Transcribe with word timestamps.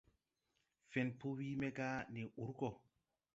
Fẽn 0.91 1.09
po 1.19 1.27
wii 1.37 1.55
me 1.61 1.67
gá 1.77 1.89
ndi 2.11 2.23
ur 2.41 2.49
gɔ. 2.59 2.69